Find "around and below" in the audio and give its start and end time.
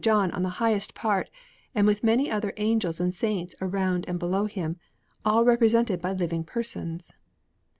3.61-4.47